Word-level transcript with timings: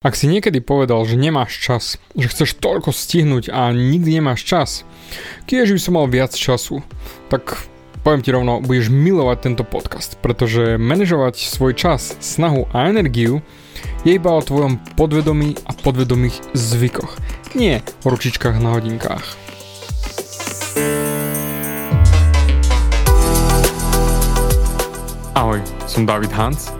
Ak 0.00 0.16
si 0.16 0.32
niekedy 0.32 0.64
povedal, 0.64 1.04
že 1.04 1.20
nemáš 1.20 1.60
čas, 1.60 2.00
že 2.16 2.32
chceš 2.32 2.56
toľko 2.56 2.88
stihnúť 2.88 3.52
a 3.52 3.68
nikdy 3.68 4.16
nemáš 4.16 4.48
čas, 4.48 4.68
keď 5.44 5.76
by 5.76 5.80
som 5.84 5.92
mal 5.92 6.08
viac 6.08 6.32
času, 6.32 6.80
tak 7.28 7.68
poviem 8.00 8.24
ti 8.24 8.32
rovno, 8.32 8.64
budeš 8.64 8.88
milovať 8.88 9.38
tento 9.44 9.60
podcast, 9.60 10.16
pretože 10.24 10.80
manažovať 10.80 11.44
svoj 11.44 11.76
čas, 11.76 12.16
snahu 12.16 12.64
a 12.72 12.88
energiu 12.88 13.44
je 14.00 14.16
iba 14.16 14.32
o 14.32 14.40
tvojom 14.40 14.80
podvedomí 14.96 15.60
a 15.68 15.76
podvedomých 15.76 16.48
zvykoch, 16.56 17.20
nie 17.52 17.84
o 18.00 18.08
ručičkách 18.08 18.56
na 18.56 18.80
hodinkách. 18.80 19.36
Ahoj, 25.36 25.60
som 25.84 26.08
David 26.08 26.32
Hans 26.32 26.79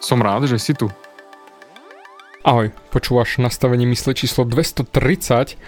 Som 0.00 0.20
rád, 0.20 0.46
že 0.46 0.60
si 0.60 0.76
tu. 0.76 0.92
Ahoj, 2.46 2.70
počúvaš 2.94 3.42
nastavenie 3.42 3.88
mysle 3.90 4.14
číslo 4.14 4.46
230 4.46 5.58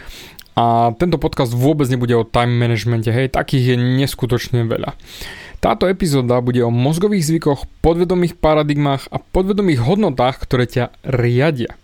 a 0.54 0.94
tento 0.94 1.18
podcast 1.18 1.50
vôbec 1.50 1.90
nebude 1.90 2.14
o 2.14 2.28
time 2.28 2.54
managemente, 2.54 3.10
hej, 3.10 3.34
takých 3.34 3.74
je 3.74 3.76
neskutočne 3.78 4.62
veľa. 4.62 4.94
Táto 5.58 5.90
epizóda 5.90 6.38
bude 6.38 6.62
o 6.62 6.70
mozgových 6.70 7.26
zvykoch, 7.26 7.66
podvedomých 7.82 8.38
paradigmách 8.38 9.10
a 9.10 9.18
podvedomých 9.18 9.82
hodnotách, 9.82 10.38
ktoré 10.38 10.70
ťa 10.70 10.94
riadia. 11.02 11.74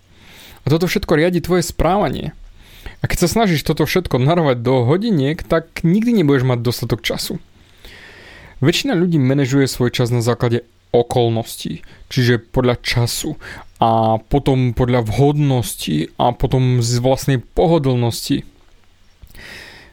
A 0.63 0.71
toto 0.71 0.87
všetko 0.87 1.19
riadi 1.19 1.43
tvoje 1.43 1.67
správanie. 1.67 2.31
A 3.03 3.11
keď 3.11 3.27
sa 3.27 3.29
snažíš 3.35 3.67
toto 3.67 3.83
všetko 3.83 4.23
narovať 4.23 4.63
do 4.63 4.87
hodiniek, 4.87 5.43
tak 5.43 5.83
nikdy 5.83 6.23
nebudeš 6.23 6.47
mať 6.47 6.63
dostatok 6.63 7.03
času. 7.03 7.43
Väčšina 8.63 8.95
ľudí 8.95 9.19
manažuje 9.19 9.67
svoj 9.67 9.91
čas 9.91 10.15
na 10.15 10.23
základe 10.23 10.63
okolností, 10.95 11.83
čiže 12.07 12.39
podľa 12.39 12.79
času 12.79 13.35
a 13.83 14.23
potom 14.23 14.71
podľa 14.71 15.03
vhodnosti 15.11 16.15
a 16.15 16.31
potom 16.31 16.79
z 16.79 17.03
vlastnej 17.03 17.39
pohodlnosti. 17.43 18.47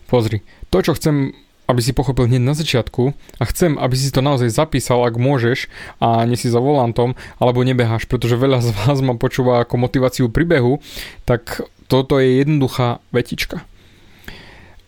Pozri, 0.05 0.45
to 0.69 0.85
čo 0.85 0.93
chcem 0.93 1.33
aby 1.71 1.79
si 1.79 1.95
pochopil 1.95 2.27
hneď 2.27 2.43
na 2.43 2.51
začiatku 2.51 3.15
a 3.39 3.43
chcem, 3.47 3.79
aby 3.79 3.95
si 3.95 4.11
to 4.11 4.19
naozaj 4.19 4.51
zapísal, 4.51 5.07
ak 5.07 5.15
môžeš 5.15 5.71
a 6.03 6.27
nie 6.27 6.35
si 6.35 6.51
za 6.51 6.59
volantom 6.59 7.15
alebo 7.39 7.63
nebeháš, 7.63 8.11
pretože 8.11 8.35
veľa 8.35 8.59
z 8.59 8.75
vás 8.75 8.99
ma 8.99 9.15
počúva 9.15 9.63
ako 9.63 9.79
motiváciu 9.79 10.27
príbehu, 10.27 10.83
tak 11.23 11.63
toto 11.87 12.19
je 12.19 12.43
jednoduchá 12.43 12.99
vetička. 13.15 13.63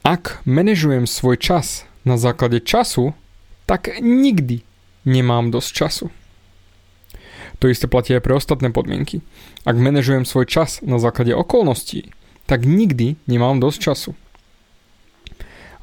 Ak 0.04 0.44
manažujem 0.44 1.08
svoj 1.08 1.40
čas 1.40 1.88
na 2.04 2.20
základe 2.20 2.60
času, 2.60 3.16
tak 3.64 4.04
nikdy 4.04 4.68
nemám 5.06 5.52
dosť 5.52 5.70
času. 5.72 6.06
To 7.60 7.72
isté 7.72 7.88
platí 7.88 8.12
aj 8.12 8.24
pre 8.26 8.36
ostatné 8.36 8.76
podmienky. 8.76 9.24
Ak 9.64 9.80
manažujem 9.80 10.28
svoj 10.28 10.50
čas 10.50 10.84
na 10.84 11.00
základe 11.00 11.32
okolností, 11.32 12.12
tak 12.44 12.68
nikdy 12.68 13.16
nemám 13.28 13.64
dosť 13.64 13.80
času. 13.80 14.12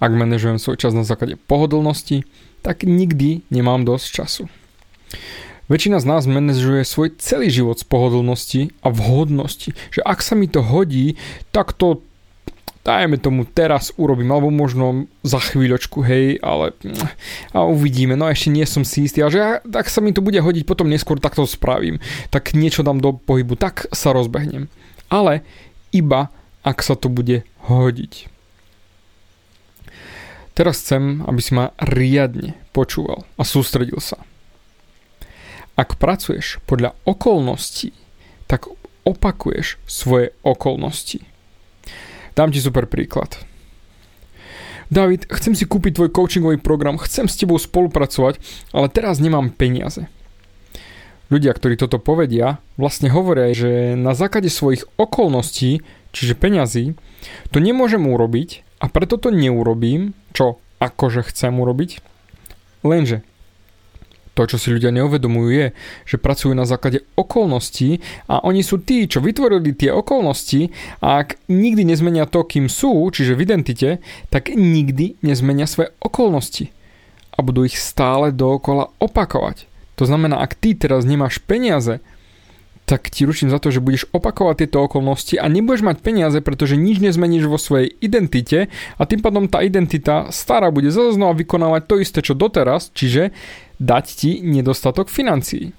Ak 0.01 0.13
manažujem 0.13 0.61
svoj 0.61 0.77
čas 0.81 0.93
na 0.93 1.05
základe 1.05 1.37
pohodlnosti, 1.37 2.25
tak 2.61 2.85
nikdy 2.85 3.45
nemám 3.49 3.85
dosť 3.89 4.07
času. 4.13 4.45
Väčšina 5.71 6.03
z 6.03 6.07
nás 6.09 6.27
manažuje 6.27 6.83
svoj 6.83 7.15
celý 7.23 7.47
život 7.47 7.79
z 7.79 7.87
pohodlnosti 7.87 8.63
a 8.83 8.91
vhodnosti. 8.91 9.71
Že 9.95 10.01
ak 10.03 10.19
sa 10.19 10.35
mi 10.35 10.51
to 10.51 10.67
hodí, 10.67 11.15
tak 11.55 11.73
to 11.79 12.03
dajme 12.85 13.21
tomu 13.21 13.45
teraz 13.45 13.93
urobím, 14.01 14.33
alebo 14.33 14.49
možno 14.49 15.05
za 15.21 15.39
chvíľočku, 15.41 16.01
hej, 16.01 16.41
ale 16.41 16.73
a 17.53 17.65
uvidíme, 17.69 18.17
no 18.17 18.25
ešte 18.27 18.49
nie 18.49 18.65
som 18.65 18.83
si 18.89 19.05
istý, 19.05 19.21
ale 19.21 19.33
že 19.33 19.41
ak 19.61 19.89
sa 19.89 20.01
mi 20.01 20.17
to 20.17 20.25
bude 20.25 20.41
hodiť 20.41 20.65
potom 20.65 20.89
neskôr, 20.89 21.21
tak 21.21 21.37
to 21.37 21.45
spravím, 21.45 22.01
tak 22.33 22.57
niečo 22.57 22.81
dám 22.81 23.05
do 23.05 23.13
pohybu, 23.17 23.57
tak 23.61 23.85
sa 23.93 24.17
rozbehnem. 24.17 24.73
Ale 25.13 25.45
iba 25.93 26.33
ak 26.61 26.85
sa 26.85 26.97
to 26.97 27.09
bude 27.09 27.45
hodiť. 27.69 28.29
Teraz 30.53 30.85
chcem, 30.85 31.25
aby 31.25 31.41
si 31.41 31.57
ma 31.57 31.73
riadne 31.81 32.53
počúval 32.77 33.25
a 33.41 33.43
sústredil 33.49 33.97
sa. 33.97 34.21
Ak 35.73 35.97
pracuješ 35.97 36.61
podľa 36.69 36.93
okolností, 37.09 37.97
tak 38.45 38.69
opakuješ 39.09 39.81
svoje 39.89 40.37
okolnosti. 40.45 41.25
Dám 42.35 42.55
ti 42.55 42.63
super 42.63 42.87
príklad. 42.87 43.39
David, 44.91 45.31
chcem 45.31 45.55
si 45.55 45.71
kúpiť 45.71 45.95
tvoj 45.95 46.11
coachingový 46.11 46.59
program, 46.59 46.99
chcem 46.99 47.31
s 47.31 47.39
tebou 47.39 47.63
spolupracovať, 47.63 48.43
ale 48.75 48.91
teraz 48.91 49.23
nemám 49.23 49.55
peniaze. 49.55 50.11
Ľudia, 51.31 51.55
ktorí 51.55 51.79
toto 51.79 52.03
povedia, 52.03 52.59
vlastne 52.75 53.07
hovoria, 53.07 53.55
že 53.55 53.95
na 53.95 54.19
základe 54.19 54.51
svojich 54.51 54.83
okolností, 54.99 55.87
čiže 56.11 56.35
peňazí, 56.35 56.99
to 57.55 57.63
nemôžem 57.63 58.03
urobiť 58.03 58.67
a 58.83 58.91
preto 58.91 59.15
to 59.15 59.31
neurobím, 59.31 60.19
čo 60.35 60.59
akože 60.83 61.23
chcem 61.31 61.55
urobiť. 61.55 62.03
Lenže 62.83 63.23
to, 64.41 64.57
čo 64.57 64.57
si 64.57 64.73
ľudia 64.73 64.89
neuvedomujú, 64.89 65.49
je, 65.53 65.67
že 66.09 66.17
pracujú 66.17 66.57
na 66.57 66.65
základe 66.65 67.05
okolností 67.13 68.01
a 68.25 68.41
oni 68.41 68.65
sú 68.65 68.81
tí, 68.81 69.05
čo 69.05 69.21
vytvorili 69.21 69.77
tie 69.77 69.93
okolnosti 69.93 70.73
a 71.05 71.21
ak 71.21 71.37
nikdy 71.53 71.85
nezmenia 71.85 72.25
to, 72.25 72.41
kým 72.49 72.73
sú, 72.73 73.13
čiže 73.13 73.37
v 73.37 73.45
identite, 73.45 73.91
tak 74.33 74.49
nikdy 74.49 75.21
nezmenia 75.21 75.69
svoje 75.69 75.93
okolnosti 76.01 76.73
a 77.37 77.45
budú 77.45 77.69
ich 77.69 77.77
stále 77.77 78.33
dookola 78.33 78.89
opakovať. 78.97 79.69
To 80.01 80.09
znamená, 80.09 80.41
ak 80.41 80.57
ty 80.57 80.73
teraz 80.73 81.05
nemáš 81.05 81.37
peniaze, 81.45 82.01
tak 82.91 83.07
ti 83.07 83.23
ručím 83.23 83.55
za 83.55 83.63
to, 83.63 83.71
že 83.71 83.79
budeš 83.79 84.11
opakovať 84.11 84.67
tieto 84.67 84.83
okolnosti 84.83 85.39
a 85.39 85.47
nebudeš 85.47 85.87
mať 85.87 86.03
peniaze, 86.03 86.39
pretože 86.43 86.75
nič 86.75 86.99
nezmeníš 86.99 87.47
vo 87.47 87.55
svojej 87.55 87.95
identite 88.03 88.67
a 88.99 89.03
tým 89.07 89.23
pádom 89.23 89.47
tá 89.47 89.63
identita 89.63 90.27
stará 90.35 90.75
bude 90.75 90.91
zase 90.91 91.15
znova 91.15 91.39
vykonávať 91.39 91.83
to 91.87 91.95
isté, 92.03 92.19
čo 92.19 92.35
doteraz, 92.35 92.91
čiže 92.91 93.31
dať 93.81 94.05
ti 94.07 94.31
nedostatok 94.45 95.09
financií. 95.09 95.73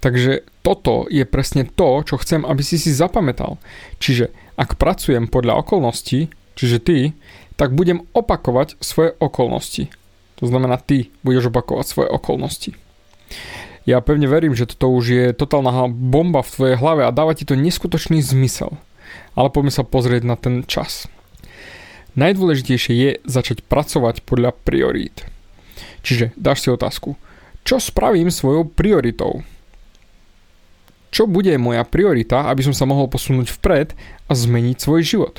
Takže 0.00 0.48
toto 0.64 1.04
je 1.12 1.28
presne 1.28 1.68
to, 1.68 2.00
čo 2.06 2.16
chcem, 2.24 2.48
aby 2.48 2.64
si 2.64 2.80
si 2.80 2.88
zapamätal. 2.94 3.60
Čiže 4.00 4.32
ak 4.56 4.80
pracujem 4.80 5.28
podľa 5.28 5.60
okolností, 5.60 6.32
čiže 6.56 6.78
ty, 6.80 6.98
tak 7.60 7.76
budem 7.76 8.08
opakovať 8.16 8.80
svoje 8.80 9.12
okolnosti. 9.20 9.92
To 10.40 10.48
znamená, 10.48 10.80
ty 10.80 11.12
budeš 11.20 11.52
opakovať 11.52 11.84
svoje 11.84 12.08
okolnosti. 12.08 12.72
Ja 13.84 14.00
pevne 14.00 14.24
verím, 14.24 14.56
že 14.56 14.68
toto 14.68 14.88
už 14.92 15.04
je 15.04 15.24
totálna 15.36 15.88
bomba 15.88 16.40
v 16.40 16.52
tvojej 16.52 16.76
hlave 16.80 17.04
a 17.04 17.12
dáva 17.12 17.36
ti 17.36 17.44
to 17.44 17.56
neskutočný 17.56 18.24
zmysel. 18.24 18.80
Ale 19.36 19.52
poďme 19.52 19.72
sa 19.72 19.84
pozrieť 19.84 20.22
na 20.24 20.36
ten 20.40 20.64
čas. 20.64 21.08
Najdôležitejšie 22.16 22.94
je 22.96 23.10
začať 23.28 23.64
pracovať 23.68 24.24
podľa 24.24 24.56
priorít. 24.64 25.28
Čiže 26.00 26.32
dáš 26.36 26.64
si 26.64 26.68
otázku, 26.72 27.16
čo 27.64 27.76
spravím 27.76 28.32
svojou 28.32 28.68
prioritou? 28.68 29.44
Čo 31.10 31.26
bude 31.26 31.52
moja 31.58 31.82
priorita, 31.82 32.46
aby 32.48 32.62
som 32.62 32.74
sa 32.74 32.86
mohol 32.86 33.10
posunúť 33.10 33.50
vpred 33.58 33.98
a 34.30 34.32
zmeniť 34.32 34.76
svoj 34.78 35.02
život? 35.02 35.34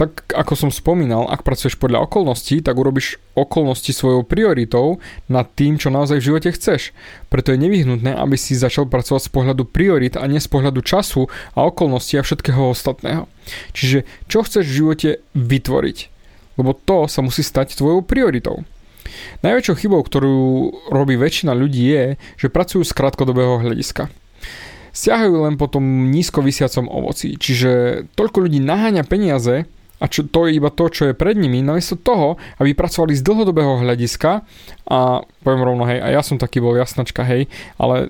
tak 0.00 0.32
ako 0.32 0.56
som 0.56 0.70
spomínal, 0.72 1.28
ak 1.28 1.44
pracuješ 1.44 1.76
podľa 1.76 2.08
okolností, 2.08 2.64
tak 2.64 2.72
urobíš 2.80 3.20
okolnosti 3.36 3.92
svojou 3.92 4.24
prioritou 4.24 4.96
nad 5.28 5.44
tým, 5.52 5.76
čo 5.76 5.92
naozaj 5.92 6.24
v 6.24 6.26
živote 6.32 6.56
chceš. 6.56 6.96
Preto 7.28 7.52
je 7.52 7.60
nevyhnutné, 7.60 8.16
aby 8.16 8.40
si 8.40 8.56
začal 8.56 8.88
pracovať 8.88 9.28
z 9.28 9.30
pohľadu 9.36 9.68
priorit 9.68 10.16
a 10.16 10.24
nie 10.24 10.40
z 10.40 10.48
pohľadu 10.48 10.80
času 10.80 11.28
a 11.52 11.68
okolností 11.68 12.16
a 12.16 12.24
všetkého 12.24 12.72
ostatného. 12.72 13.28
Čiže 13.76 14.08
čo 14.24 14.40
chceš 14.40 14.64
v 14.64 14.76
živote 14.80 15.10
vytvoriť? 15.36 15.98
Lebo 16.56 16.72
to 16.72 17.04
sa 17.04 17.20
musí 17.20 17.44
stať 17.44 17.76
tvojou 17.76 18.00
prioritou. 18.00 18.64
Najväčšou 19.40 19.76
chybou, 19.78 20.00
ktorú 20.04 20.36
robí 20.90 21.16
väčšina 21.16 21.56
ľudí 21.56 21.84
je, 21.90 22.04
že 22.40 22.52
pracujú 22.52 22.82
z 22.84 22.92
krátkodobého 22.92 23.60
hľadiska 23.60 24.10
siahajú 24.90 25.46
len 25.46 25.54
po 25.54 25.70
tom 25.70 26.10
nízko 26.10 26.42
vysiacom 26.42 26.90
ovoci. 26.90 27.38
Čiže 27.38 28.04
toľko 28.18 28.50
ľudí 28.50 28.58
naháňa 28.58 29.06
peniaze 29.06 29.70
a 30.00 30.04
čo, 30.08 30.24
to 30.24 30.48
je 30.48 30.56
iba 30.56 30.72
to, 30.72 30.88
čo 30.88 31.12
je 31.12 31.14
pred 31.14 31.36
nimi, 31.36 31.60
namiesto 31.60 31.94
toho, 31.94 32.40
aby 32.56 32.72
pracovali 32.72 33.12
z 33.12 33.22
dlhodobého 33.22 33.84
hľadiska 33.84 34.42
a 34.88 34.98
poviem 35.44 35.62
rovno, 35.62 35.84
hej, 35.84 36.00
a 36.00 36.08
ja 36.08 36.24
som 36.24 36.40
taký 36.40 36.64
bol 36.64 36.72
jasnačka, 36.72 37.20
hej, 37.20 37.52
ale 37.76 38.08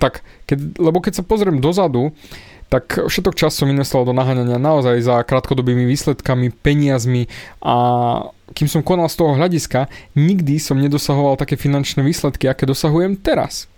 tak, 0.00 0.24
keď, 0.48 0.80
lebo 0.80 1.04
keď 1.04 1.20
sa 1.20 1.28
pozriem 1.28 1.60
dozadu, 1.60 2.16
tak 2.68 3.00
všetok 3.08 3.32
čas 3.36 3.56
som 3.56 3.68
investoval 3.68 4.12
do 4.12 4.16
naháňania 4.16 4.60
naozaj 4.60 5.00
za 5.00 5.24
krátkodobými 5.24 5.88
výsledkami, 5.88 6.52
peniazmi 6.52 7.28
a 7.64 7.76
kým 8.54 8.68
som 8.70 8.84
konal 8.84 9.08
z 9.10 9.18
toho 9.20 9.36
hľadiska, 9.36 9.90
nikdy 10.16 10.60
som 10.60 10.80
nedosahoval 10.80 11.36
také 11.36 11.56
finančné 11.58 12.04
výsledky, 12.04 12.48
aké 12.48 12.64
dosahujem 12.64 13.18
teraz. 13.18 13.68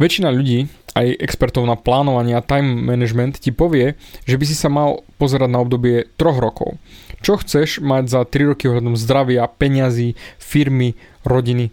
Väčšina 0.00 0.32
ľudí, 0.32 0.66
aj 0.92 1.16
expertov 1.20 1.64
na 1.64 1.76
plánovanie 1.76 2.36
a 2.36 2.44
time 2.44 2.84
management 2.84 3.40
ti 3.40 3.48
povie, 3.52 3.96
že 4.28 4.36
by 4.36 4.44
si 4.44 4.56
sa 4.56 4.68
mal 4.68 5.00
pozerať 5.16 5.48
na 5.48 5.60
obdobie 5.64 6.08
troch 6.20 6.36
rokov. 6.36 6.76
Čo 7.24 7.40
chceš 7.40 7.80
mať 7.80 8.10
za 8.12 8.20
3 8.26 8.50
roky 8.52 8.68
ohľadom 8.68 8.98
zdravia, 8.98 9.46
peňazí, 9.46 10.18
firmy, 10.36 10.98
rodiny. 11.22 11.70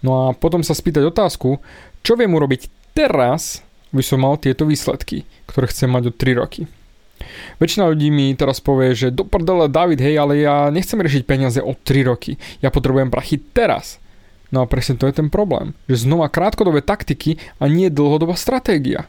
No 0.00 0.30
a 0.30 0.36
potom 0.36 0.62
sa 0.62 0.72
spýtať 0.72 1.10
otázku, 1.10 1.58
čo 2.06 2.14
viem 2.14 2.30
urobiť 2.30 2.94
teraz, 2.94 3.60
by 3.90 4.02
som 4.04 4.22
mal 4.22 4.38
tieto 4.38 4.64
výsledky, 4.64 5.26
ktoré 5.50 5.66
chcem 5.68 5.90
mať 5.90 6.08
o 6.08 6.12
3 6.14 6.40
roky. 6.40 6.70
Väčšina 7.58 7.90
ľudí 7.90 8.08
mi 8.12 8.32
teraz 8.36 8.60
povie, 8.62 8.92
že 8.92 9.14
do 9.14 9.24
prdele 9.24 9.70
David, 9.70 10.00
hej, 10.00 10.16
ale 10.18 10.42
ja 10.42 10.68
nechcem 10.68 11.00
riešiť 11.00 11.22
peniaze 11.24 11.60
o 11.62 11.72
3 11.74 12.08
roky. 12.08 12.36
Ja 12.62 12.68
potrebujem 12.72 13.08
prachy 13.12 13.40
teraz. 13.40 14.02
No 14.48 14.64
a 14.64 14.70
presne 14.70 14.96
to 14.96 15.04
je 15.04 15.12
ten 15.12 15.28
problém, 15.28 15.76
že 15.92 16.08
znova 16.08 16.32
krátkodobé 16.32 16.80
taktiky 16.80 17.36
a 17.60 17.68
nie 17.68 17.92
dlhodobá 17.92 18.32
stratégia. 18.32 19.04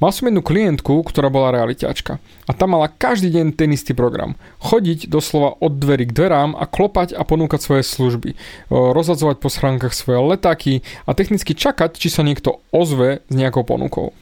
Mal 0.00 0.16
som 0.16 0.32
jednu 0.32 0.40
klientku, 0.40 1.04
ktorá 1.04 1.28
bola 1.28 1.52
realiťačka 1.52 2.24
a 2.48 2.50
tam 2.56 2.72
mala 2.72 2.88
každý 2.88 3.36
deň 3.36 3.52
ten 3.52 3.68
istý 3.76 3.92
program. 3.92 4.32
Chodiť 4.64 5.12
doslova 5.12 5.60
od 5.60 5.76
dverí 5.76 6.08
k 6.08 6.16
dverám 6.16 6.56
a 6.56 6.64
klopať 6.64 7.12
a 7.12 7.20
ponúkať 7.20 7.60
svoje 7.60 7.84
služby. 7.84 8.32
Rozhadzovať 8.72 9.44
po 9.44 9.52
schránkach 9.52 9.92
svoje 9.92 10.24
letáky 10.24 10.80
a 11.04 11.12
technicky 11.12 11.52
čakať, 11.52 12.00
či 12.00 12.08
sa 12.08 12.24
niekto 12.24 12.64
ozve 12.72 13.20
s 13.28 13.34
nejakou 13.36 13.60
ponukou. 13.60 14.16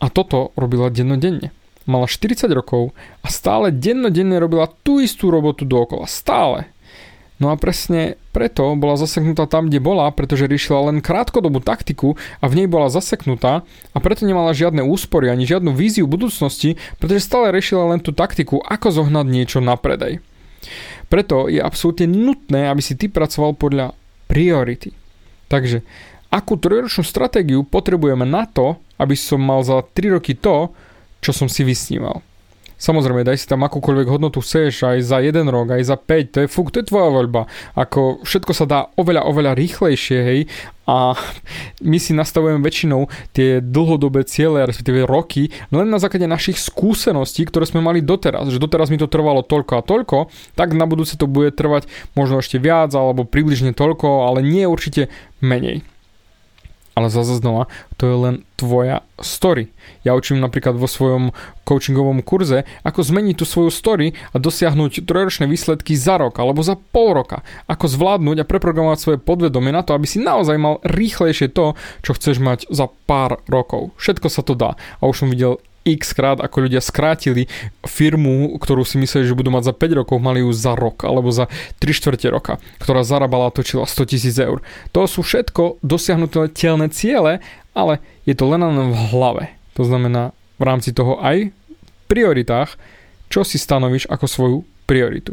A 0.00 0.08
toto 0.08 0.54
robila 0.56 0.88
dennodenne. 0.88 1.52
Mala 1.88 2.06
40 2.08 2.48
rokov 2.52 2.92
a 3.24 3.28
stále 3.28 3.72
dennodenne 3.72 4.36
robila 4.40 4.68
tú 4.84 5.00
istú 5.00 5.28
robotu 5.28 5.64
dookola. 5.68 6.08
Stále. 6.08 6.68
No 7.40 7.48
a 7.48 7.56
presne 7.56 8.20
preto 8.36 8.76
bola 8.76 9.00
zaseknutá 9.00 9.48
tam, 9.48 9.72
kde 9.72 9.80
bola, 9.80 10.12
pretože 10.12 10.44
riešila 10.44 10.92
len 10.92 11.00
krátkodobú 11.00 11.64
taktiku 11.64 12.20
a 12.36 12.44
v 12.52 12.62
nej 12.62 12.68
bola 12.68 12.92
zaseknutá 12.92 13.64
a 13.64 13.98
preto 13.98 14.28
nemala 14.28 14.52
žiadne 14.52 14.84
úspory 14.84 15.32
ani 15.32 15.48
žiadnu 15.48 15.72
víziu 15.72 16.04
budúcnosti, 16.04 16.76
pretože 17.00 17.24
stále 17.24 17.48
riešila 17.56 17.96
len 17.96 18.00
tú 18.04 18.12
taktiku, 18.12 18.60
ako 18.60 18.92
zohnať 18.92 19.24
niečo 19.24 19.64
na 19.64 19.80
predaj. 19.80 20.20
Preto 21.08 21.48
je 21.48 21.64
absolútne 21.64 22.12
nutné, 22.12 22.68
aby 22.68 22.84
si 22.84 22.92
ty 22.92 23.08
pracoval 23.08 23.56
podľa 23.56 23.96
priority. 24.28 24.92
Takže 25.48 25.80
akú 26.30 26.56
trojročnú 26.56 27.02
stratégiu 27.02 27.66
potrebujeme 27.66 28.24
na 28.24 28.46
to, 28.46 28.78
aby 28.96 29.18
som 29.18 29.42
mal 29.42 29.66
za 29.66 29.82
3 29.82 30.16
roky 30.16 30.38
to, 30.38 30.70
čo 31.20 31.34
som 31.34 31.50
si 31.50 31.66
vysníval. 31.66 32.22
Samozrejme, 32.80 33.28
daj 33.28 33.44
si 33.44 33.44
tam 33.44 33.60
akúkoľvek 33.60 34.08
hodnotu 34.08 34.40
chceš, 34.40 34.88
aj 34.88 35.04
za 35.04 35.20
jeden 35.20 35.52
rok, 35.52 35.76
aj 35.76 35.84
za 35.84 36.00
5, 36.00 36.32
to 36.32 36.38
je 36.40 36.48
fuk, 36.48 36.72
to 36.72 36.80
je 36.80 36.88
tvoja 36.88 37.12
voľba. 37.12 37.44
Ako 37.76 38.24
všetko 38.24 38.56
sa 38.56 38.64
dá 38.64 38.88
oveľa, 38.96 39.28
oveľa 39.28 39.52
rýchlejšie, 39.52 40.18
hej, 40.24 40.40
a 40.88 41.12
my 41.84 42.00
si 42.00 42.16
nastavujeme 42.16 42.64
väčšinou 42.64 43.04
tie 43.36 43.60
dlhodobé 43.60 44.24
ciele, 44.24 44.64
respektíve 44.64 45.04
roky, 45.04 45.52
len 45.68 45.92
na 45.92 46.00
základe 46.00 46.24
našich 46.24 46.56
skúseností, 46.56 47.44
ktoré 47.44 47.68
sme 47.68 47.84
mali 47.84 48.00
doteraz. 48.00 48.48
Že 48.48 48.64
doteraz 48.64 48.88
mi 48.88 48.96
to 48.96 49.12
trvalo 49.12 49.44
toľko 49.44 49.72
a 49.76 49.84
toľko, 49.84 50.32
tak 50.56 50.72
na 50.72 50.88
budúce 50.88 51.20
to 51.20 51.28
bude 51.28 51.52
trvať 51.52 51.84
možno 52.16 52.40
ešte 52.40 52.56
viac, 52.56 52.96
alebo 52.96 53.28
približne 53.28 53.76
toľko, 53.76 54.24
ale 54.24 54.40
nie 54.40 54.64
určite 54.64 55.12
menej 55.44 55.84
ale 57.00 57.08
zase 57.08 57.40
znova, 57.40 57.72
to 57.96 58.04
je 58.04 58.16
len 58.16 58.34
tvoja 58.60 59.00
story. 59.16 59.72
Ja 60.04 60.12
učím 60.12 60.40
napríklad 60.44 60.76
vo 60.76 60.84
svojom 60.84 61.32
coachingovom 61.64 62.20
kurze, 62.20 62.68
ako 62.84 63.00
zmeniť 63.00 63.40
tú 63.40 63.44
svoju 63.48 63.72
story 63.72 64.12
a 64.32 64.36
dosiahnuť 64.36 65.08
trojročné 65.08 65.48
výsledky 65.48 65.96
za 65.96 66.20
rok 66.20 66.36
alebo 66.36 66.60
za 66.60 66.76
pol 66.76 67.16
roka. 67.16 67.40
Ako 67.64 67.88
zvládnuť 67.88 68.44
a 68.44 68.48
preprogramovať 68.48 68.98
svoje 69.00 69.18
podvedomie 69.18 69.72
na 69.72 69.80
to, 69.80 69.96
aby 69.96 70.04
si 70.04 70.20
naozaj 70.20 70.60
mal 70.60 70.84
rýchlejšie 70.84 71.48
to, 71.52 71.72
čo 72.04 72.12
chceš 72.12 72.36
mať 72.40 72.68
za 72.68 72.92
pár 73.08 73.40
rokov. 73.48 73.96
Všetko 73.96 74.28
sa 74.28 74.44
to 74.44 74.52
dá. 74.52 74.76
A 75.00 75.08
už 75.08 75.24
som 75.24 75.32
videl 75.32 75.56
x 75.84 76.12
krát, 76.12 76.38
ako 76.40 76.68
ľudia 76.68 76.84
skrátili 76.84 77.48
firmu, 77.84 78.52
ktorú 78.60 78.84
si 78.84 79.00
mysleli, 79.00 79.24
že 79.24 79.38
budú 79.38 79.48
mať 79.48 79.72
za 79.72 79.74
5 79.74 80.00
rokov, 80.04 80.16
mali 80.20 80.44
ju 80.44 80.50
za 80.52 80.76
rok 80.76 81.02
alebo 81.08 81.32
za 81.32 81.48
3 81.80 81.96
čtvrte 81.96 82.28
roka, 82.28 82.60
ktorá 82.82 83.00
zarábala 83.00 83.48
a 83.48 83.54
točila 83.54 83.88
100 83.88 84.10
tisíc 84.10 84.36
eur. 84.36 84.60
To 84.92 85.08
sú 85.08 85.24
všetko 85.24 85.80
dosiahnutelné 85.80 86.92
ciele, 86.92 87.40
ale 87.72 88.04
je 88.28 88.36
to 88.36 88.44
len 88.50 88.60
v 88.64 88.96
hlave. 89.14 89.44
To 89.78 89.82
znamená 89.86 90.36
v 90.60 90.62
rámci 90.68 90.92
toho 90.92 91.16
aj 91.24 91.54
prioritách, 92.10 92.76
čo 93.30 93.46
si 93.46 93.56
stanovíš 93.56 94.10
ako 94.10 94.26
svoju 94.26 94.58
prioritu. 94.84 95.32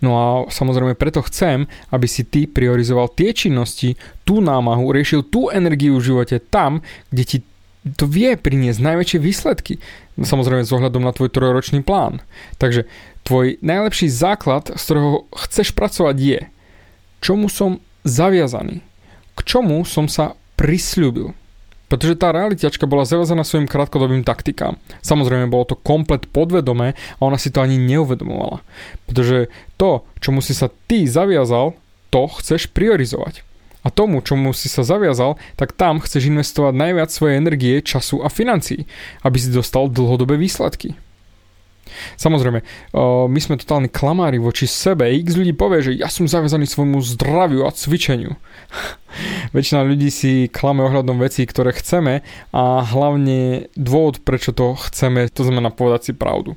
No 0.00 0.16
a 0.16 0.24
samozrejme 0.48 0.96
preto 0.96 1.20
chcem, 1.28 1.68
aby 1.92 2.08
si 2.08 2.24
ty 2.24 2.48
priorizoval 2.48 3.12
tie 3.12 3.36
činnosti, 3.36 4.00
tú 4.24 4.40
námahu, 4.40 4.96
riešil 4.96 5.28
tú 5.28 5.52
energiu 5.52 6.00
v 6.00 6.06
živote 6.08 6.40
tam, 6.40 6.80
kde 7.12 7.24
ti 7.28 7.38
to 7.96 8.04
vie 8.04 8.36
priniesť 8.36 8.80
najväčšie 8.80 9.18
výsledky. 9.20 9.80
Samozrejme 10.20 10.68
s 10.68 10.74
ohľadom 10.74 11.00
na 11.00 11.16
tvoj 11.16 11.32
trojročný 11.32 11.80
plán. 11.80 12.20
Takže 12.60 12.84
tvoj 13.24 13.56
najlepší 13.64 14.12
základ, 14.12 14.68
z 14.76 14.82
ktorého 14.84 15.24
chceš 15.32 15.72
pracovať 15.72 16.16
je, 16.20 16.40
čomu 17.24 17.48
som 17.48 17.80
zaviazaný, 18.04 18.84
k 19.36 19.40
čomu 19.48 19.80
som 19.88 20.12
sa 20.12 20.36
prisľúbil. 20.60 21.32
Pretože 21.90 22.20
tá 22.20 22.30
realitačka 22.30 22.86
bola 22.86 23.02
zaviazaná 23.02 23.42
svojim 23.42 23.66
krátkodobým 23.66 24.22
taktikám. 24.22 24.78
Samozrejme, 25.02 25.50
bolo 25.50 25.74
to 25.74 25.74
komplet 25.74 26.30
podvedomé 26.30 26.94
a 26.94 27.20
ona 27.26 27.34
si 27.34 27.50
to 27.50 27.58
ani 27.58 27.82
neuvedomovala. 27.82 28.62
Pretože 29.10 29.50
to, 29.74 30.06
čomu 30.22 30.38
si 30.38 30.54
sa 30.54 30.70
ty 30.86 31.10
zaviazal, 31.10 31.74
to 32.14 32.30
chceš 32.38 32.70
priorizovať 32.70 33.49
a 33.80 33.88
tomu, 33.88 34.20
čomu 34.20 34.52
si 34.52 34.68
sa 34.68 34.84
zaviazal, 34.84 35.40
tak 35.56 35.72
tam 35.72 36.00
chceš 36.00 36.28
investovať 36.28 36.74
najviac 36.76 37.08
svojej 37.08 37.40
energie, 37.40 37.74
času 37.80 38.20
a 38.20 38.28
financií, 38.28 38.84
aby 39.24 39.36
si 39.40 39.48
dostal 39.48 39.88
dlhodobé 39.88 40.36
výsledky. 40.36 40.96
Samozrejme, 42.16 42.62
my 43.28 43.40
sme 43.40 43.60
totálni 43.60 43.90
klamári 43.90 44.38
voči 44.38 44.70
sebe. 44.70 45.10
X 45.10 45.34
ľudí 45.36 45.52
povie, 45.52 45.90
že 45.90 45.92
ja 45.98 46.06
som 46.06 46.30
zaviazaný 46.30 46.70
svojmu 46.70 47.02
zdraviu 47.02 47.66
a 47.66 47.74
cvičeniu. 47.74 48.38
Väčšina 49.56 49.82
ľudí 49.82 50.08
si 50.08 50.46
klame 50.46 50.86
ohľadom 50.86 51.18
vecí, 51.18 51.42
ktoré 51.44 51.74
chceme 51.74 52.22
a 52.54 52.86
hlavne 52.86 53.68
dôvod, 53.74 54.22
prečo 54.22 54.54
to 54.54 54.78
chceme, 54.78 55.26
to 55.30 55.42
znamená 55.42 55.74
povedať 55.74 56.10
si 56.10 56.12
pravdu. 56.14 56.54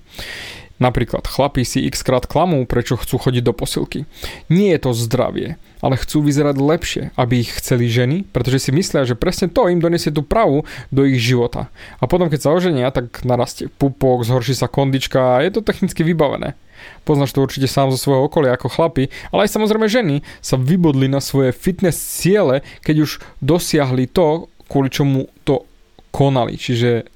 Napríklad 0.82 1.30
chlapí 1.30 1.64
si 1.64 1.86
x 1.86 2.02
krát 2.02 2.26
klamú, 2.28 2.66
prečo 2.66 3.00
chcú 3.00 3.16
chodiť 3.22 3.44
do 3.46 3.54
posilky. 3.56 4.10
Nie 4.50 4.76
je 4.76 4.90
to 4.90 4.92
zdravie, 4.92 5.56
ale 5.84 6.00
chcú 6.00 6.24
vyzerať 6.24 6.56
lepšie, 6.56 7.04
aby 7.20 7.44
ich 7.44 7.52
chceli 7.60 7.92
ženy, 7.92 8.24
pretože 8.32 8.64
si 8.64 8.72
myslia, 8.72 9.04
že 9.04 9.20
presne 9.20 9.52
to 9.52 9.68
im 9.68 9.84
donesie 9.84 10.16
tú 10.16 10.24
pravu 10.24 10.64
do 10.96 11.04
ich 11.04 11.20
života. 11.20 11.68
A 12.00 12.08
potom, 12.08 12.32
keď 12.32 12.40
sa 12.48 12.56
oženia, 12.56 12.88
tak 12.96 13.28
narastie 13.28 13.68
pupok, 13.68 14.24
zhorší 14.24 14.56
sa 14.56 14.72
kondička 14.72 15.20
a 15.20 15.44
je 15.44 15.60
to 15.60 15.60
technicky 15.60 16.08
vybavené. 16.08 16.56
Poznáš 17.04 17.36
to 17.36 17.44
určite 17.44 17.68
sám 17.68 17.92
zo 17.92 18.00
svojho 18.00 18.32
okolia 18.32 18.56
ako 18.56 18.72
chlapi, 18.72 19.12
ale 19.36 19.48
aj 19.48 19.60
samozrejme 19.60 19.88
ženy 19.92 20.16
sa 20.40 20.56
vybodli 20.56 21.12
na 21.12 21.20
svoje 21.20 21.52
fitness 21.52 22.00
ciele, 22.00 22.64
keď 22.84 22.96
už 23.04 23.12
dosiahli 23.44 24.08
to, 24.08 24.48
kvôli 24.72 24.88
čomu 24.88 25.28
to 25.44 25.68
konali. 26.16 26.56
Čiže 26.56 27.08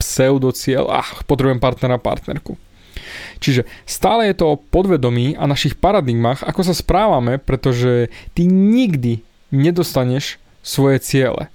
pseudocieľ, 0.00 0.88
ach, 0.92 1.24
potrebujem 1.24 1.60
partnera, 1.60 2.00
partnerku. 2.00 2.56
Čiže 3.38 3.66
stále 3.88 4.30
je 4.30 4.34
to 4.38 4.44
o 4.54 4.60
podvedomí 4.60 5.34
a 5.34 5.50
našich 5.50 5.78
paradigmách, 5.78 6.44
ako 6.44 6.62
sa 6.66 6.74
správame, 6.74 7.36
pretože 7.40 8.12
ty 8.34 8.46
nikdy 8.46 9.22
nedostaneš 9.50 10.38
svoje 10.62 11.02
ciele. 11.02 11.48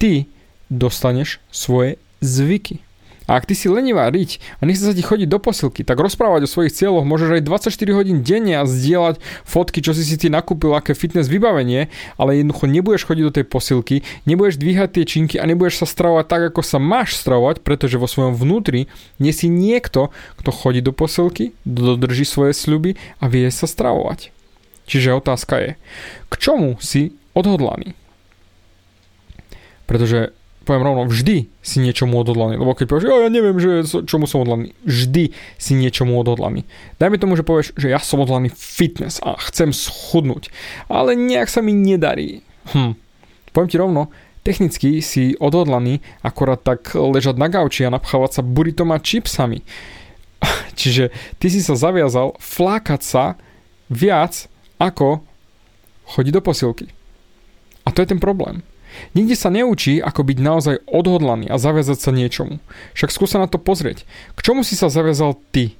Ty 0.00 0.24
dostaneš 0.72 1.38
svoje 1.52 2.00
zvyky. 2.24 2.80
A 3.24 3.40
ak 3.40 3.48
ty 3.48 3.56
si 3.56 3.72
lenivá 3.72 4.04
riť 4.12 4.36
a 4.60 4.68
nechce 4.68 4.84
sa 4.84 4.92
ti 4.92 5.00
chodiť 5.00 5.28
do 5.28 5.40
posilky, 5.40 5.80
tak 5.80 5.96
rozprávať 5.96 6.44
o 6.44 6.52
svojich 6.52 6.76
cieľoch 6.76 7.08
môžeš 7.08 7.40
aj 7.40 7.42
24 7.72 7.96
hodín 7.96 8.20
denne 8.20 8.60
a 8.60 8.68
zdieľať 8.68 9.16
fotky, 9.48 9.80
čo 9.80 9.96
si 9.96 10.04
si 10.04 10.20
ty 10.20 10.28
nakúpil, 10.28 10.76
aké 10.76 10.92
fitness 10.92 11.32
vybavenie, 11.32 11.88
ale 12.20 12.36
jednoducho 12.36 12.68
nebudeš 12.68 13.08
chodiť 13.08 13.24
do 13.24 13.34
tej 13.40 13.46
posilky, 13.48 13.96
nebudeš 14.28 14.60
dvíhať 14.60 14.88
tie 15.00 15.04
činky 15.08 15.36
a 15.40 15.48
nebudeš 15.48 15.80
sa 15.80 15.86
stravovať 15.88 16.26
tak, 16.28 16.42
ako 16.52 16.60
sa 16.60 16.76
máš 16.76 17.16
stravovať, 17.16 17.64
pretože 17.64 17.96
vo 17.96 18.04
svojom 18.04 18.36
vnútri 18.36 18.92
nie 19.16 19.32
si 19.32 19.48
niekto, 19.48 20.12
kto 20.36 20.50
chodí 20.52 20.84
do 20.84 20.92
posilky, 20.92 21.56
dodrží 21.64 22.28
svoje 22.28 22.52
sľuby 22.52 23.00
a 23.24 23.32
vie 23.32 23.48
sa 23.48 23.64
stravovať. 23.64 24.36
Čiže 24.84 25.16
otázka 25.16 25.54
je, 25.64 25.70
k 26.28 26.34
čomu 26.36 26.76
si 26.76 27.16
odhodlaný? 27.32 27.96
Pretože 29.88 30.36
poviem 30.64 30.82
rovno, 30.82 31.02
vždy 31.06 31.46
si 31.60 31.76
niečomu 31.78 32.16
odhodlaný. 32.18 32.56
Lebo 32.56 32.72
keď 32.72 32.86
povieš, 32.88 33.04
ja 33.06 33.30
neviem, 33.30 33.56
že 33.60 33.84
čomu 34.08 34.24
som 34.24 34.42
odhodlaný, 34.42 34.72
vždy 34.88 35.36
si 35.60 35.72
niečomu 35.76 36.16
odhodlaný. 36.16 36.64
Dajme 36.96 37.20
tomu, 37.20 37.36
že 37.36 37.46
povieš, 37.46 37.76
že 37.76 37.92
ja 37.92 38.00
som 38.00 38.24
odhodlaný 38.24 38.50
fitness 38.50 39.20
a 39.20 39.36
chcem 39.38 39.70
schudnúť, 39.70 40.48
ale 40.88 41.14
nejak 41.14 41.52
sa 41.52 41.60
mi 41.60 41.76
nedarí. 41.76 42.42
Hm. 42.72 42.96
Poviem 43.54 43.70
ti 43.70 43.78
rovno, 43.78 44.02
technicky 44.42 44.98
si 44.98 45.38
odhodlaný 45.38 46.02
akorát 46.20 46.60
tak 46.60 46.92
ležať 46.92 47.38
na 47.38 47.46
gauči 47.46 47.86
a 47.86 47.94
napchávať 47.94 48.40
sa 48.40 48.42
burritom 48.42 48.90
a 48.90 48.98
čipsami. 48.98 49.62
Čiže 50.80 51.14
ty 51.38 51.46
si 51.48 51.62
sa 51.62 51.78
zaviazal 51.78 52.36
flákať 52.42 53.00
sa 53.00 53.24
viac 53.86 54.50
ako 54.82 55.22
chodiť 56.16 56.32
do 56.34 56.42
posilky. 56.44 56.86
A 57.84 57.92
to 57.92 58.00
je 58.04 58.10
ten 58.10 58.20
problém. 58.20 58.64
Nikde 59.14 59.36
sa 59.38 59.50
neučí, 59.50 60.02
ako 60.02 60.26
byť 60.26 60.38
naozaj 60.40 60.76
odhodlaný 60.88 61.50
a 61.50 61.60
zaviazať 61.60 61.98
sa 61.98 62.10
niečomu. 62.10 62.58
Však 62.98 63.14
skúsa 63.14 63.38
na 63.38 63.46
to 63.46 63.62
pozrieť. 63.62 64.06
K 64.34 64.40
čomu 64.40 64.66
si 64.66 64.74
sa 64.74 64.90
zaviazal 64.90 65.38
ty? 65.54 65.76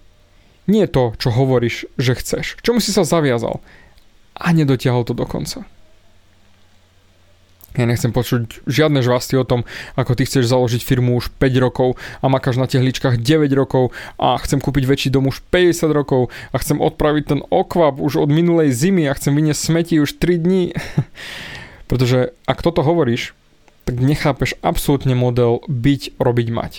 Nie 0.64 0.88
to, 0.88 1.12
čo 1.21 1.28
hovoríš, 1.28 1.90
že 2.00 2.16
chceš. 2.16 2.56
K 2.59 2.64
čomu 2.64 2.80
si 2.80 2.94
sa 2.94 3.04
zaviazal? 3.04 3.61
A 4.35 4.50
nedotiahol 4.50 5.04
to 5.04 5.12
do 5.12 5.28
konca. 5.28 5.68
Ja 7.75 7.90
nechcem 7.90 8.14
počuť 8.14 8.62
žiadne 8.71 9.02
žvasty 9.02 9.35
o 9.35 9.42
tom, 9.42 9.66
ako 9.99 10.14
ty 10.14 10.23
chceš 10.23 10.47
založiť 10.47 10.78
firmu 10.78 11.18
už 11.18 11.35
5 11.42 11.59
rokov 11.59 11.99
a 12.23 12.30
makáš 12.30 12.54
na 12.54 12.71
tehličkách 12.71 13.18
9 13.18 13.50
rokov 13.50 13.90
a 14.14 14.38
chcem 14.38 14.62
kúpiť 14.62 14.87
väčší 14.87 15.09
dom 15.11 15.26
už 15.26 15.42
50 15.50 15.90
rokov 15.90 16.30
a 16.54 16.56
chcem 16.62 16.78
odpraviť 16.78 17.25
ten 17.26 17.40
okvap 17.50 17.99
už 17.99 18.23
od 18.23 18.30
minulej 18.30 18.71
zimy 18.71 19.11
a 19.11 19.16
chcem 19.18 19.35
vyniesť 19.35 19.59
smeti 19.59 19.99
už 19.99 20.23
3 20.23 20.38
dní. 20.38 20.64
Pretože 21.87 22.33
ak 22.49 22.64
toto 22.64 22.81
hovoríš, 22.81 23.37
tak 23.85 24.00
nechápeš 24.00 24.57
absolútne 24.64 25.12
model 25.12 25.61
byť, 25.69 26.17
robiť, 26.17 26.49
mať. 26.49 26.73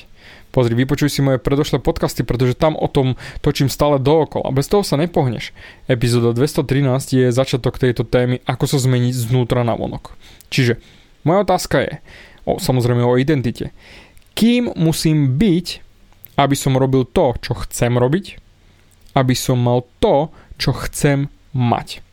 Pozri, 0.50 0.72
vypočuj 0.72 1.12
si 1.12 1.20
moje 1.20 1.36
predošlé 1.36 1.84
podcasty, 1.84 2.24
pretože 2.24 2.56
tam 2.56 2.80
o 2.80 2.88
tom 2.88 3.20
točím 3.44 3.68
stále 3.68 4.00
dookola 4.00 4.56
bez 4.56 4.72
toho 4.72 4.88
sa 4.88 4.96
nepohneš. 4.96 5.52
Epizóda 5.92 6.32
213 6.32 7.12
je 7.12 7.28
začiatok 7.28 7.76
tejto 7.76 8.08
témy, 8.08 8.40
ako 8.48 8.64
sa 8.64 8.80
zmeniť 8.80 9.14
znútra 9.14 9.68
na 9.68 9.76
vonok. 9.76 10.16
Čiže 10.48 10.80
moja 11.28 11.44
otázka 11.44 11.84
je, 11.84 11.94
o, 12.48 12.56
samozrejme 12.56 13.04
o 13.04 13.20
identite. 13.20 13.76
Kým 14.32 14.72
musím 14.80 15.36
byť, 15.36 15.68
aby 16.40 16.56
som 16.56 16.80
robil 16.80 17.04
to, 17.04 17.36
čo 17.44 17.52
chcem 17.68 18.00
robiť, 18.00 18.40
aby 19.12 19.36
som 19.36 19.60
mal 19.60 19.84
to, 20.00 20.32
čo 20.56 20.72
chcem 20.88 21.28
mať. 21.52 22.05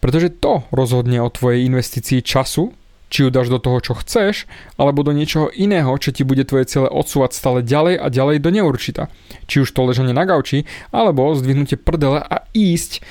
Pretože 0.00 0.32
to 0.32 0.64
rozhodne 0.72 1.20
o 1.20 1.28
tvojej 1.32 1.68
investícii 1.68 2.24
času, 2.24 2.72
či 3.10 3.26
ju 3.26 3.28
dáš 3.28 3.50
do 3.50 3.58
toho, 3.58 3.82
čo 3.82 3.98
chceš, 3.98 4.46
alebo 4.78 5.02
do 5.02 5.10
niečoho 5.10 5.50
iného, 5.50 5.90
čo 5.98 6.14
ti 6.14 6.22
bude 6.22 6.46
tvoje 6.46 6.70
ciele 6.70 6.88
odsúvať 6.88 7.34
stále 7.34 7.60
ďalej 7.60 7.98
a 7.98 8.06
ďalej 8.08 8.36
do 8.38 8.50
neurčita. 8.54 9.02
Či 9.50 9.66
už 9.66 9.70
to 9.74 9.84
ležanie 9.84 10.14
na 10.14 10.24
gauči, 10.24 10.64
alebo 10.94 11.34
zdvihnutie 11.34 11.76
prdele 11.76 12.22
a 12.22 12.46
ísť 12.54 13.02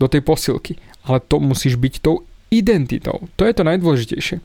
do 0.00 0.08
tej 0.08 0.24
posilky. 0.24 0.80
Ale 1.04 1.20
to 1.20 1.36
musíš 1.38 1.76
byť 1.76 1.94
tou 2.00 2.24
identitou. 2.52 3.24
To 3.40 3.48
je 3.48 3.56
to 3.56 3.64
najdôležitejšie. 3.64 4.44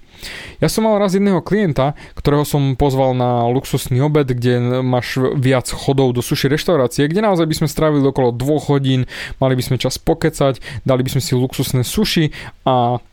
Ja 0.63 0.71
som 0.71 0.87
mal 0.87 0.95
raz 0.95 1.11
jedného 1.11 1.43
klienta, 1.43 1.93
ktorého 2.15 2.47
som 2.47 2.79
pozval 2.79 3.11
na 3.11 3.43
luxusný 3.51 3.99
obed, 3.99 4.31
kde 4.31 4.79
máš 4.79 5.19
viac 5.35 5.67
chodov 5.67 6.15
do 6.15 6.23
suši 6.23 6.47
reštaurácie, 6.47 7.11
kde 7.11 7.19
naozaj 7.19 7.43
by 7.43 7.55
sme 7.59 7.67
strávili 7.67 8.07
okolo 8.07 8.31
dvoch 8.31 8.71
hodín, 8.71 9.05
mali 9.43 9.59
by 9.59 9.63
sme 9.67 9.75
čas 9.75 9.99
pokecať, 9.99 10.87
dali 10.87 11.03
by 11.03 11.19
sme 11.19 11.21
si 11.21 11.35
luxusné 11.35 11.83
suši 11.83 12.31
a 12.63 13.03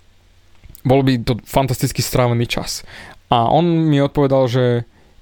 bol 0.86 1.00
by 1.02 1.26
to 1.26 1.42
fantasticky 1.42 1.98
strávený 1.98 2.46
čas. 2.46 2.86
A 3.34 3.50
on 3.50 3.90
mi 3.90 3.98
odpovedal, 3.98 4.46
že 4.46 4.64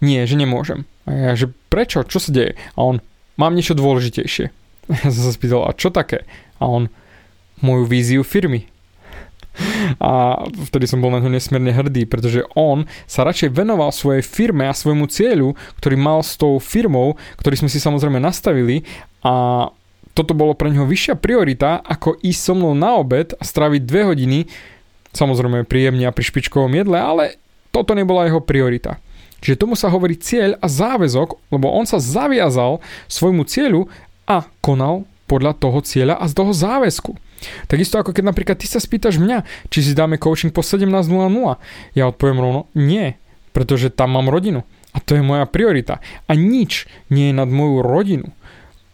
nie, 0.04 0.20
že 0.28 0.36
nemôžem. 0.36 0.84
A 1.08 1.32
ja, 1.32 1.32
že 1.32 1.48
prečo? 1.72 2.04
Čo 2.04 2.20
sa 2.20 2.30
deje? 2.30 2.60
A 2.76 2.78
on, 2.84 3.00
mám 3.40 3.56
niečo 3.56 3.72
dôležitejšie. 3.72 4.52
Ja 4.90 5.14
som 5.14 5.30
sa 5.30 5.32
spýtal, 5.32 5.62
a 5.62 5.72
čo 5.78 5.94
také? 5.94 6.26
A 6.58 6.66
on, 6.66 6.90
moju 7.62 7.86
víziu 7.86 8.26
firmy 8.26 8.66
a 10.00 10.42
vtedy 10.48 10.88
som 10.88 11.04
bol 11.04 11.12
na 11.12 11.20
to 11.20 11.28
nesmierne 11.28 11.72
hrdý, 11.72 12.08
pretože 12.08 12.44
on 12.56 12.88
sa 13.04 13.24
radšej 13.28 13.52
venoval 13.52 13.92
svojej 13.92 14.24
firme 14.24 14.64
a 14.68 14.76
svojmu 14.76 15.08
cieľu, 15.08 15.52
ktorý 15.80 15.96
mal 16.00 16.24
s 16.24 16.40
tou 16.40 16.56
firmou, 16.56 17.20
ktorý 17.40 17.64
sme 17.64 17.70
si 17.70 17.78
samozrejme 17.80 18.16
nastavili 18.16 18.84
a 19.20 19.68
toto 20.12 20.36
bolo 20.36 20.52
pre 20.52 20.68
neho 20.68 20.84
vyššia 20.84 21.16
priorita, 21.16 21.80
ako 21.80 22.20
ísť 22.20 22.40
so 22.40 22.52
mnou 22.52 22.76
na 22.76 23.00
obed 23.00 23.32
a 23.32 23.42
stráviť 23.42 23.82
dve 23.84 24.02
hodiny, 24.12 24.38
samozrejme 25.16 25.64
príjemne 25.64 26.04
a 26.04 26.12
pri 26.12 26.24
špičkovom 26.28 26.72
jedle, 26.76 27.00
ale 27.00 27.40
toto 27.72 27.96
nebola 27.96 28.28
jeho 28.28 28.44
priorita. 28.44 29.00
Čiže 29.42 29.58
tomu 29.58 29.74
sa 29.74 29.90
hovorí 29.90 30.14
cieľ 30.20 30.54
a 30.60 30.68
záväzok, 30.68 31.50
lebo 31.50 31.66
on 31.72 31.88
sa 31.88 31.98
zaviazal 31.98 32.78
svojmu 33.10 33.42
cieľu 33.48 33.90
a 34.28 34.46
konal 34.62 35.08
podľa 35.26 35.56
toho 35.56 35.80
cieľa 35.82 36.20
a 36.20 36.28
z 36.28 36.34
toho 36.36 36.52
záväzku. 36.54 37.12
Takisto 37.66 37.98
ako 37.98 38.14
keď 38.14 38.24
napríklad 38.30 38.56
ty 38.58 38.66
sa 38.66 38.78
spýtaš 38.78 39.18
mňa, 39.18 39.68
či 39.68 39.82
si 39.82 39.92
dáme 39.92 40.18
coaching 40.18 40.50
po 40.50 40.62
17.00. 40.62 41.10
Ja 41.96 42.04
odpoviem 42.08 42.38
rovno, 42.40 42.60
nie, 42.72 43.18
pretože 43.52 43.92
tam 43.92 44.16
mám 44.16 44.32
rodinu. 44.32 44.64
A 44.92 45.00
to 45.00 45.16
je 45.16 45.24
moja 45.24 45.48
priorita. 45.48 46.04
A 46.28 46.36
nič 46.36 46.84
nie 47.08 47.32
je 47.32 47.34
nad 47.36 47.48
moju 47.48 47.80
rodinu. 47.80 48.28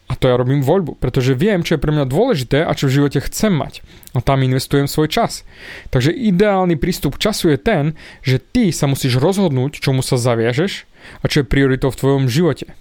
A 0.09 0.17
to 0.17 0.33
ja 0.33 0.41
robím 0.41 0.65
voľbu, 0.65 0.97
pretože 0.97 1.37
viem, 1.37 1.61
čo 1.61 1.77
je 1.77 1.85
pre 1.85 1.93
mňa 1.93 2.09
dôležité 2.09 2.65
a 2.65 2.73
čo 2.73 2.89
v 2.89 2.97
živote 2.97 3.21
chcem 3.29 3.53
mať. 3.53 3.85
A 4.17 4.25
tam 4.25 4.41
investujem 4.41 4.89
svoj 4.89 5.13
čas. 5.13 5.45
Takže 5.93 6.17
ideálny 6.17 6.81
prístup 6.81 7.21
času 7.21 7.53
je 7.53 7.59
ten, 7.61 7.85
že 8.25 8.41
ty 8.41 8.73
sa 8.73 8.89
musíš 8.89 9.21
rozhodnúť, 9.21 9.77
čomu 9.85 10.01
sa 10.01 10.17
zaviažeš 10.17 10.89
a 11.21 11.25
čo 11.29 11.45
je 11.45 11.51
prioritou 11.51 11.93
v 11.93 12.01
tvojom 12.01 12.25
živote. 12.25 12.73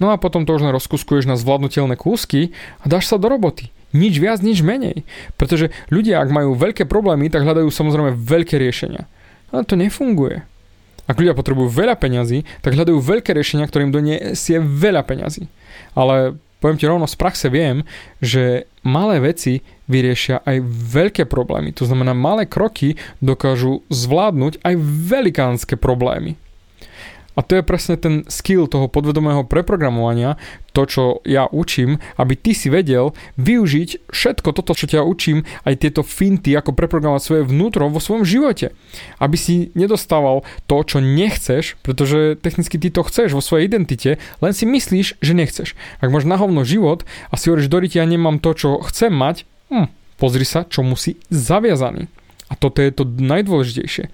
No 0.00 0.12
a 0.12 0.20
potom 0.20 0.44
to 0.44 0.52
už 0.52 0.68
rozkuskuješ 0.68 1.24
na 1.24 1.40
zvládnutelné 1.40 1.96
kúsky 1.96 2.52
a 2.80 2.88
dáš 2.88 3.08
sa 3.08 3.16
do 3.16 3.32
roboty. 3.32 3.72
Nič 3.90 4.22
viac, 4.22 4.38
nič 4.42 4.62
menej. 4.62 5.02
Pretože 5.34 5.74
ľudia, 5.90 6.22
ak 6.22 6.30
majú 6.30 6.54
veľké 6.54 6.86
problémy, 6.86 7.26
tak 7.26 7.42
hľadajú 7.42 7.68
samozrejme 7.70 8.14
veľké 8.14 8.56
riešenia. 8.58 9.10
Ale 9.50 9.66
to 9.66 9.74
nefunguje. 9.74 10.46
Ak 11.10 11.18
ľudia 11.18 11.34
potrebujú 11.34 11.66
veľa 11.66 11.98
peňazí, 11.98 12.46
tak 12.62 12.78
hľadajú 12.78 13.02
veľké 13.02 13.34
riešenia, 13.34 13.66
ktorým 13.66 13.90
doniesie 13.90 14.62
veľa 14.62 15.02
peňazí. 15.02 15.50
Ale 15.98 16.38
poviem 16.62 16.78
ti 16.78 16.86
rovno, 16.86 17.10
z 17.10 17.18
praxe 17.18 17.50
viem, 17.50 17.82
že 18.22 18.70
malé 18.86 19.18
veci 19.18 19.66
vyriešia 19.90 20.46
aj 20.46 20.62
veľké 20.94 21.26
problémy. 21.26 21.74
To 21.74 21.88
znamená, 21.88 22.14
malé 22.14 22.46
kroky 22.46 22.94
dokážu 23.18 23.82
zvládnuť 23.90 24.62
aj 24.62 24.74
velikánske 25.10 25.74
problémy. 25.74 26.38
A 27.38 27.46
to 27.46 27.58
je 27.58 27.62
presne 27.62 27.94
ten 27.94 28.26
skill 28.26 28.66
toho 28.66 28.90
podvedomého 28.90 29.46
preprogramovania, 29.46 30.34
to, 30.70 30.82
čo 30.86 31.02
ja 31.26 31.46
učím, 31.50 31.98
aby 32.18 32.34
ty 32.38 32.54
si 32.54 32.70
vedel 32.70 33.14
využiť 33.38 34.10
všetko 34.10 34.54
toto, 34.54 34.74
čo 34.74 34.86
ťa 34.86 35.02
učím, 35.02 35.46
aj 35.66 35.82
tieto 35.82 36.02
finty, 36.06 36.54
ako 36.54 36.74
preprogramovať 36.74 37.22
svoje 37.22 37.42
vnútro 37.46 37.90
vo 37.90 37.98
svojom 38.02 38.22
živote. 38.26 38.74
Aby 39.18 39.36
si 39.38 39.54
nedostával 39.74 40.46
to, 40.70 40.82
čo 40.82 40.98
nechceš, 41.02 41.78
pretože 41.82 42.38
technicky 42.38 42.78
ty 42.78 42.90
to 42.90 43.02
chceš 43.06 43.34
vo 43.34 43.42
svojej 43.42 43.66
identite, 43.66 44.22
len 44.42 44.52
si 44.54 44.66
myslíš, 44.66 45.18
že 45.18 45.32
nechceš. 45.34 45.68
Ak 46.02 46.10
máš 46.10 46.26
na 46.26 46.38
hovno 46.38 46.62
život 46.66 47.06
a 47.30 47.34
si 47.38 47.50
hovoríš, 47.50 47.70
Doriti, 47.70 47.98
ja 47.98 48.06
nemám 48.06 48.38
to, 48.38 48.54
čo 48.54 48.78
chcem 48.86 49.10
mať, 49.10 49.46
hm, 49.70 49.90
pozri 50.18 50.46
sa, 50.46 50.66
čo 50.66 50.82
musí 50.82 51.18
zaviazaný. 51.30 52.10
A 52.50 52.58
toto 52.58 52.82
je 52.82 52.90
to 52.90 53.06
najdôležitejšie. 53.06 54.10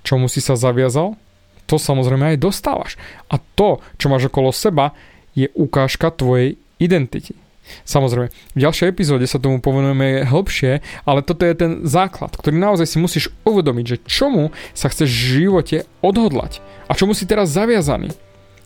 Čomu 0.00 0.32
si 0.32 0.40
sa 0.40 0.56
zaviazal, 0.56 1.20
to 1.68 1.76
samozrejme 1.76 2.34
aj 2.34 2.40
dostávaš. 2.40 2.96
A 3.28 3.36
to, 3.36 3.84
čo 4.00 4.08
máš 4.08 4.32
okolo 4.32 4.48
seba, 4.50 4.96
je 5.36 5.52
ukážka 5.52 6.08
tvojej 6.10 6.56
identity. 6.80 7.36
Samozrejme, 7.84 8.32
v 8.32 8.58
ďalšej 8.58 8.88
epizóde 8.88 9.28
sa 9.28 9.36
tomu 9.36 9.60
povenujeme 9.60 10.24
hĺbšie, 10.24 10.80
ale 11.04 11.20
toto 11.20 11.44
je 11.44 11.52
ten 11.52 11.72
základ, 11.84 12.32
ktorý 12.32 12.56
naozaj 12.56 12.88
si 12.88 12.96
musíš 12.96 13.28
uvedomiť, 13.44 13.84
že 13.84 14.02
čomu 14.08 14.50
sa 14.72 14.88
chceš 14.88 15.08
v 15.12 15.24
živote 15.44 15.76
odhodlať 16.00 16.64
a 16.88 16.96
čomu 16.96 17.12
si 17.12 17.28
teraz 17.28 17.52
zaviazaný. 17.52 18.16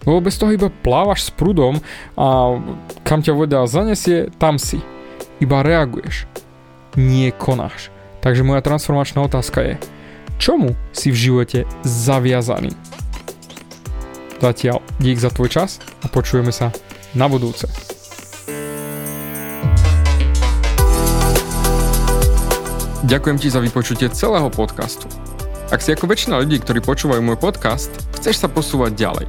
Lebo 0.02 0.22
bez 0.22 0.34
toho 0.38 0.50
iba 0.54 0.70
plávaš 0.70 1.30
s 1.30 1.34
prúdom 1.34 1.78
a 2.18 2.58
kam 3.06 3.22
ťa 3.22 3.34
voda 3.34 3.66
zanesie, 3.70 4.30
tam 4.38 4.58
si. 4.58 4.82
Iba 5.38 5.62
reaguješ. 5.62 6.26
Nie 6.98 7.30
konáš. 7.34 7.90
Takže 8.22 8.46
moja 8.46 8.62
transformačná 8.62 9.22
otázka 9.26 9.62
je, 9.62 9.74
čomu 10.42 10.74
si 10.90 11.14
v 11.14 11.30
živote 11.30 11.70
zaviazaný? 11.86 12.74
Zatiaľ 14.42 14.82
dík 14.98 15.22
za 15.22 15.30
tvoj 15.30 15.46
čas 15.46 15.78
a 16.02 16.10
počujeme 16.10 16.50
sa 16.50 16.74
na 17.14 17.30
budúce. 17.30 17.70
Ďakujem 23.06 23.38
ti 23.38 23.54
za 23.54 23.62
vypočutie 23.62 24.10
celého 24.10 24.50
podcastu. 24.50 25.06
Ak 25.70 25.78
si 25.78 25.94
ako 25.94 26.10
väčšina 26.10 26.42
ľudí, 26.42 26.58
ktorí 26.58 26.82
počúvajú 26.82 27.22
môj 27.22 27.38
podcast, 27.38 27.94
chceš 28.18 28.42
sa 28.42 28.50
posúvať 28.50 28.98
ďalej. 28.98 29.26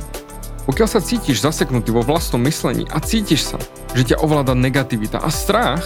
Pokiaľ 0.66 0.88
sa 0.90 0.98
cítiš 0.98 1.46
zaseknutý 1.46 1.94
vo 1.94 2.02
vlastnom 2.02 2.42
myslení 2.42 2.90
a 2.90 2.98
cítiš 2.98 3.54
sa, 3.54 3.62
že 3.94 4.16
ťa 4.16 4.24
ovláda 4.24 4.58
negativita 4.58 5.22
a 5.22 5.30
strach, 5.30 5.86